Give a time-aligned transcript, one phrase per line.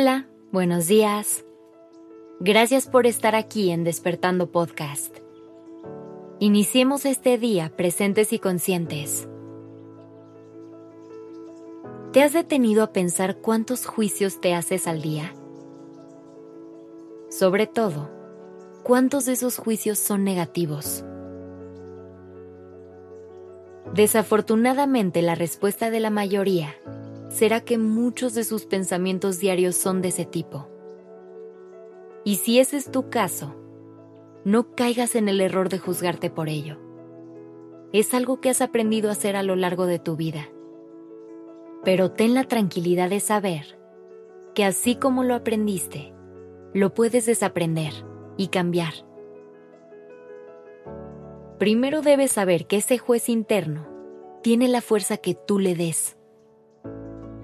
[0.00, 1.44] Hola, buenos días.
[2.38, 5.16] Gracias por estar aquí en Despertando Podcast.
[6.38, 9.28] Iniciemos este día presentes y conscientes.
[12.12, 15.34] ¿Te has detenido a pensar cuántos juicios te haces al día?
[17.28, 18.08] Sobre todo,
[18.84, 21.02] ¿cuántos de esos juicios son negativos?
[23.94, 26.76] Desafortunadamente la respuesta de la mayoría
[27.28, 30.68] será que muchos de sus pensamientos diarios son de ese tipo.
[32.24, 33.54] Y si ese es tu caso,
[34.44, 36.78] no caigas en el error de juzgarte por ello.
[37.92, 40.48] Es algo que has aprendido a hacer a lo largo de tu vida.
[41.84, 43.78] Pero ten la tranquilidad de saber
[44.54, 46.12] que así como lo aprendiste,
[46.74, 47.92] lo puedes desaprender
[48.36, 48.92] y cambiar.
[51.58, 53.88] Primero debes saber que ese juez interno
[54.42, 56.17] tiene la fuerza que tú le des.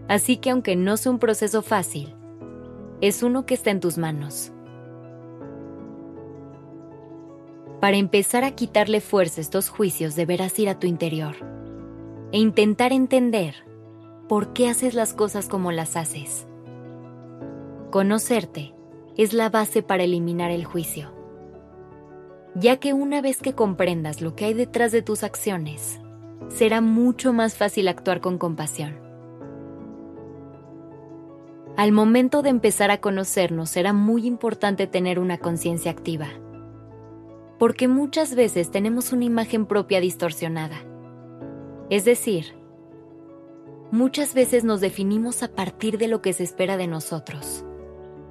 [0.08, 2.14] Así que aunque no sea un proceso fácil,
[3.00, 4.52] es uno que está en tus manos.
[7.80, 11.36] Para empezar a quitarle fuerza a estos juicios deberás ir a tu interior
[12.33, 13.55] e intentar entender
[14.28, 16.46] por qué haces las cosas como las haces.
[17.91, 18.74] Conocerte
[19.16, 21.12] es la base para eliminar el juicio,
[22.55, 26.00] ya que una vez que comprendas lo que hay detrás de tus acciones,
[26.48, 29.03] será mucho más fácil actuar con compasión.
[31.77, 36.28] Al momento de empezar a conocernos será muy importante tener una conciencia activa,
[37.58, 40.77] porque muchas veces tenemos una imagen propia distorsionada.
[41.91, 42.55] Es decir,
[43.91, 47.64] muchas veces nos definimos a partir de lo que se espera de nosotros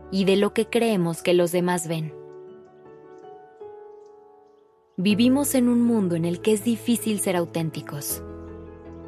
[0.09, 2.13] y de lo que creemos que los demás ven.
[4.95, 8.23] Vivimos en un mundo en el que es difícil ser auténticos,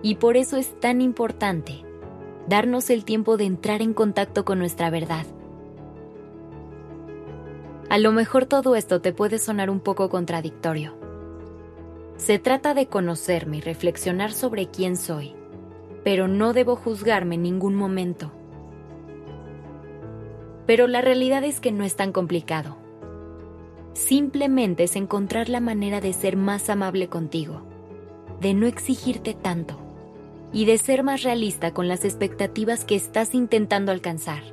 [0.02, 1.85] y por eso es tan importante
[2.48, 5.26] darnos el tiempo de entrar en contacto con nuestra verdad.
[7.90, 10.96] A lo mejor todo esto te puede sonar un poco contradictorio.
[12.18, 15.36] Se trata de conocerme y reflexionar sobre quién soy,
[16.04, 18.32] pero no debo juzgarme en ningún momento.
[20.66, 22.78] Pero la realidad es que no es tan complicado.
[23.94, 27.62] Simplemente es encontrar la manera de ser más amable contigo,
[28.42, 29.85] de no exigirte tanto
[30.52, 34.44] y de ser más realista con las expectativas que estás intentando alcanzar.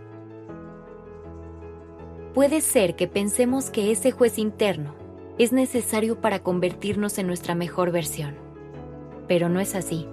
[2.34, 4.94] Puede ser que pensemos que ese juez interno
[5.38, 8.34] es necesario para convertirnos en nuestra mejor versión,
[9.28, 10.08] pero no es así.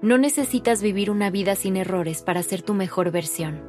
[0.00, 3.60] No necesitas vivir una vida sin errores para ser tu mejor versión.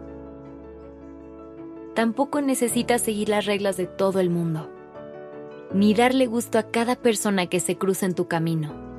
[1.95, 4.69] Tampoco necesitas seguir las reglas de todo el mundo,
[5.74, 8.93] ni darle gusto a cada persona que se cruza en tu camino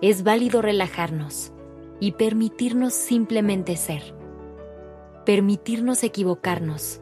[0.00, 1.52] es válido relajarnos
[2.00, 4.14] y permitirnos simplemente ser,
[5.24, 7.00] permitirnos equivocarnos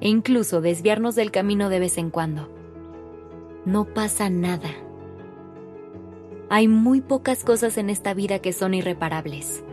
[0.00, 2.48] e incluso desviarnos del camino de vez en cuando.
[3.64, 4.70] No pasa nada.
[6.48, 9.64] Hay muy pocas cosas en esta vida que son irreparables.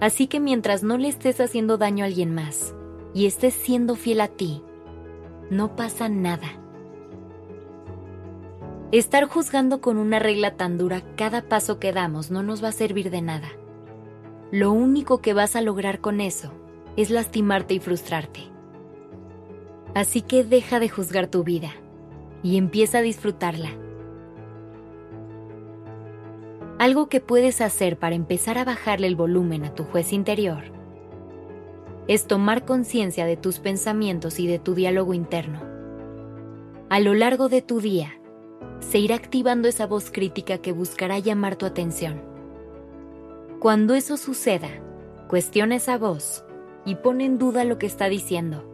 [0.00, 2.74] Así que mientras no le estés haciendo daño a alguien más
[3.14, 4.62] y estés siendo fiel a ti,
[5.50, 6.60] no pasa nada.
[8.92, 12.72] Estar juzgando con una regla tan dura cada paso que damos no nos va a
[12.72, 13.48] servir de nada.
[14.52, 16.52] Lo único que vas a lograr con eso
[16.96, 18.40] es lastimarte y frustrarte.
[19.94, 21.72] Así que deja de juzgar tu vida
[22.44, 23.70] y empieza a disfrutarla.
[26.78, 30.62] Algo que puedes hacer para empezar a bajarle el volumen a tu juez interior
[32.06, 35.60] es tomar conciencia de tus pensamientos y de tu diálogo interno.
[36.88, 38.12] A lo largo de tu día,
[38.80, 42.22] se irá activando esa voz crítica que buscará llamar tu atención.
[43.58, 44.68] Cuando eso suceda,
[45.28, 46.44] cuestiona esa voz
[46.84, 48.64] y pone en duda lo que está diciendo.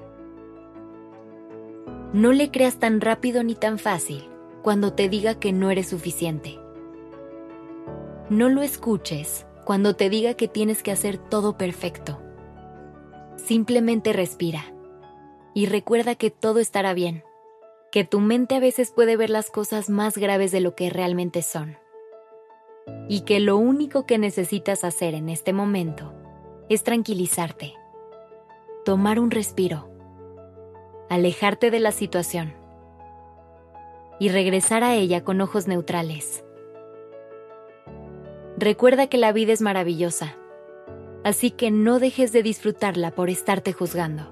[2.12, 4.28] No le creas tan rápido ni tan fácil
[4.62, 6.58] cuando te diga que no eres suficiente.
[8.28, 12.20] No lo escuches cuando te diga que tienes que hacer todo perfecto.
[13.36, 14.74] Simplemente respira
[15.54, 17.24] y recuerda que todo estará bien
[17.92, 21.42] que tu mente a veces puede ver las cosas más graves de lo que realmente
[21.42, 21.76] son.
[23.06, 26.14] Y que lo único que necesitas hacer en este momento
[26.70, 27.74] es tranquilizarte,
[28.86, 29.90] tomar un respiro,
[31.10, 32.54] alejarte de la situación
[34.18, 36.42] y regresar a ella con ojos neutrales.
[38.56, 40.34] Recuerda que la vida es maravillosa,
[41.24, 44.31] así que no dejes de disfrutarla por estarte juzgando.